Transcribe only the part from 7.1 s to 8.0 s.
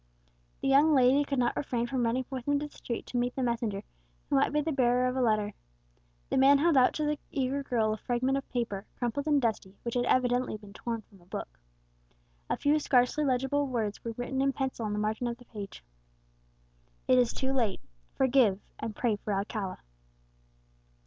eager girl a